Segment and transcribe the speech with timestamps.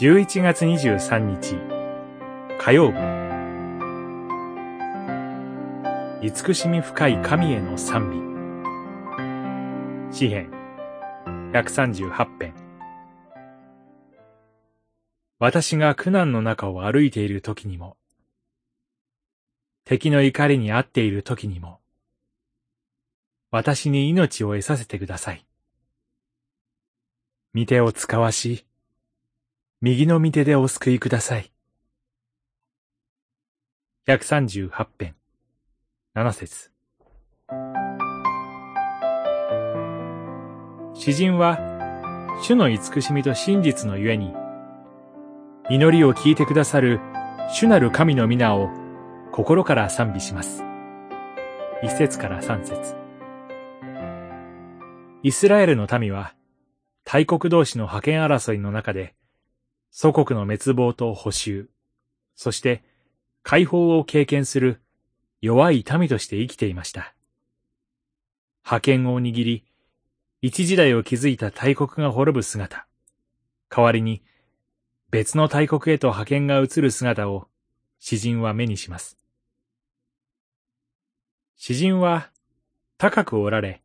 [0.00, 1.56] 11月23日。
[2.58, 2.96] 火曜日。
[6.26, 8.10] 慈しみ深い神への賛
[10.08, 10.16] 美。
[10.16, 10.50] 詩編。
[11.52, 12.54] 138編。
[15.38, 17.98] 私が苦難の中を歩いている時にも
[19.84, 21.78] 敵の怒りに遭っている時にも
[23.50, 25.44] 私に命を得させてください。
[27.54, 28.64] 御手を使わし、
[29.82, 31.50] 右の御手でお救いください。
[34.06, 35.14] 138編、
[36.14, 36.70] 7節
[40.92, 41.58] 詩人は、
[42.42, 44.34] 主の慈しみと真実のゆえに、
[45.70, 47.00] 祈りを聞いてくださる
[47.48, 48.68] 主なる神の皆を
[49.32, 50.62] 心から賛美します。
[51.82, 52.96] 一節から三節
[55.22, 56.34] イスラエルの民は、
[57.04, 59.14] 大国同士の覇権争いの中で、
[59.90, 61.68] 祖国の滅亡と補修、
[62.34, 62.82] そして
[63.42, 64.80] 解放を経験する
[65.40, 67.14] 弱い民として生きていました。
[68.62, 69.64] 覇権を握り、
[70.42, 72.86] 一時代を築いた大国が滅ぶ姿、
[73.68, 74.22] 代わりに
[75.10, 77.48] 別の大国へと覇権が移る姿を
[77.98, 79.18] 詩人は目にします。
[81.56, 82.30] 詩人は
[82.96, 83.82] 高くおられ、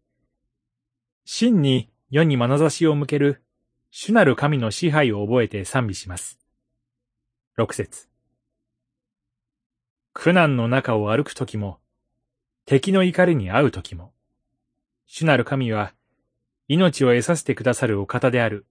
[1.26, 3.45] 真に世に眼差しを向ける
[3.98, 6.38] 主なる神の支配を覚えて賛美します。
[7.56, 8.10] 六節
[10.12, 11.80] 苦難の中を歩くときも、
[12.66, 14.12] 敵の怒りに遭うときも、
[15.08, 15.94] 主なる神は
[16.68, 18.66] 命を得させてくださるお方である、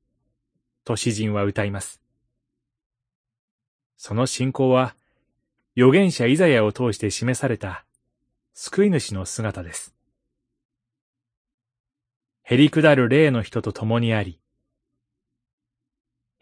[0.84, 2.03] と詩人は歌います。
[3.97, 4.94] その信仰は、
[5.75, 7.86] 預言者イザヤを通して示された
[8.53, 9.94] 救い主の姿です。
[12.43, 14.38] へりくだる霊の人と共にあり、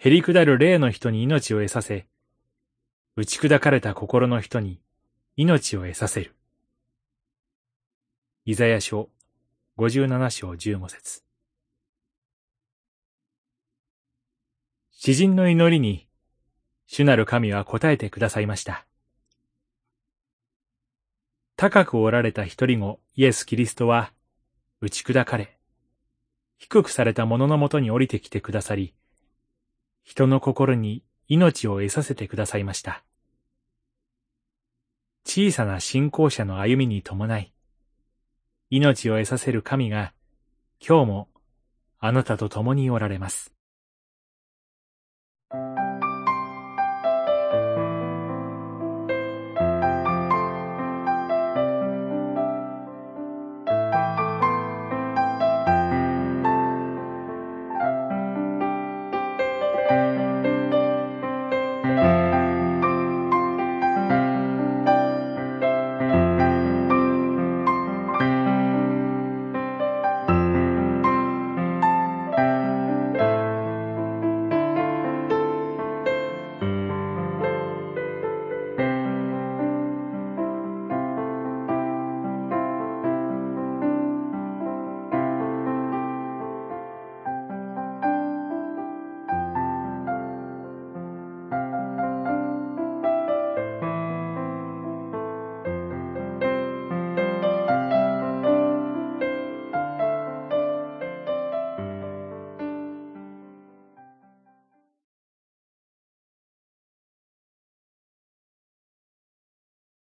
[0.04, 2.08] へりくだる霊の人に命を得させ、
[3.14, 4.80] 打ち砕かれた心の人に
[5.36, 6.34] 命を得させる。
[8.44, 9.10] イザヤ書
[9.78, 11.22] 57章15節
[14.90, 16.08] 詩人の祈りに、
[16.88, 18.84] 主なる神は答えてくださいました。
[21.54, 24.12] 高くおられた一人子イエス・キリストは、
[24.80, 25.56] 打ち砕かれ、
[26.58, 28.96] 低くされた者のもとに降りてきてくださり、
[30.02, 33.04] 人の心に命を得させてくださいました。
[35.24, 37.52] 小さな信仰者の歩みに伴い、
[38.70, 40.12] 命を得させる神が
[40.80, 41.28] 今日も
[41.98, 43.52] あなたと共におられます。